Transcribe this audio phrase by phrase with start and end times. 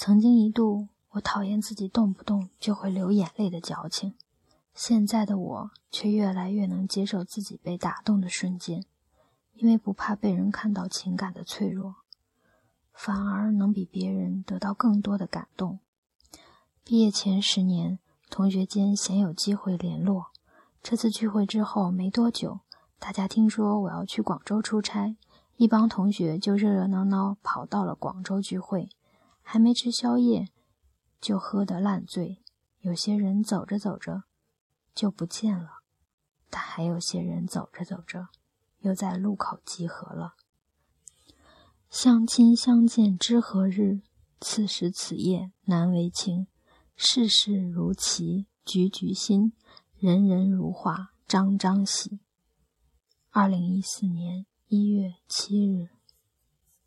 [0.00, 4.14] 曾经一度，我讨厌自己动不动就会流眼泪的矫情。
[4.72, 8.84] 现在的我却越来越能接受自己被打动的瞬间，
[9.54, 11.96] 因为不怕被人看到情感的脆弱，
[12.92, 15.80] 反而能比别人得到更多的感动。
[16.84, 17.98] 毕业前十年，
[18.30, 20.26] 同学间鲜有机会联络。
[20.80, 22.60] 这次聚会之后没多久，
[23.00, 25.16] 大家听说我要去广州出差，
[25.56, 28.88] 一帮同学就热热闹闹跑到了广州聚会。
[29.50, 30.50] 还没吃宵夜，
[31.22, 32.42] 就喝得烂醉。
[32.80, 34.24] 有些人走着走着
[34.94, 35.78] 就不见了，
[36.50, 38.28] 但还有些人走着走着
[38.80, 40.34] 又在路口集合了。
[41.88, 44.02] 相亲相见知何日？
[44.38, 46.46] 此时此夜难为情。
[46.94, 49.54] 世事如棋局局新，
[49.96, 52.20] 人人如画张张喜。
[53.30, 55.97] 二零一四年一月七日。